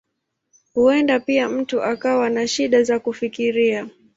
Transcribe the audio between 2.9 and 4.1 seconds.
kufikiria.